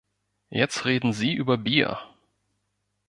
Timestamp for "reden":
0.85-1.13